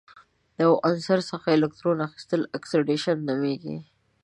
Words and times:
له 0.55 0.61
یو 0.65 0.73
عنصر 0.87 1.19
څخه 1.31 1.45
د 1.49 1.55
الکترون 1.57 1.97
اخیستل 2.07 2.41
اکسیدیشن 2.57 3.17
نومیږي. 3.29 3.77